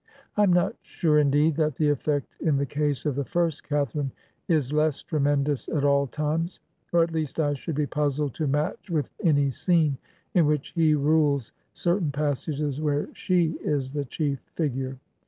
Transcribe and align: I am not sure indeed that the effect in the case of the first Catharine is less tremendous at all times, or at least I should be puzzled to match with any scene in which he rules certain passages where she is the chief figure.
I 0.35 0.41
am 0.41 0.51
not 0.51 0.75
sure 0.81 1.19
indeed 1.19 1.57
that 1.57 1.75
the 1.75 1.89
effect 1.89 2.35
in 2.39 2.57
the 2.57 2.65
case 2.65 3.05
of 3.05 3.13
the 3.13 3.23
first 3.23 3.63
Catharine 3.63 4.11
is 4.47 4.73
less 4.73 5.03
tremendous 5.03 5.69
at 5.69 5.83
all 5.85 6.07
times, 6.07 6.59
or 6.91 7.03
at 7.03 7.11
least 7.11 7.39
I 7.39 7.53
should 7.53 7.75
be 7.75 7.85
puzzled 7.85 8.33
to 8.33 8.47
match 8.47 8.89
with 8.89 9.11
any 9.23 9.51
scene 9.51 9.99
in 10.33 10.47
which 10.47 10.69
he 10.69 10.95
rules 10.95 11.51
certain 11.75 12.09
passages 12.11 12.81
where 12.81 13.13
she 13.13 13.51
is 13.63 13.91
the 13.91 14.03
chief 14.05 14.39
figure. 14.55 14.97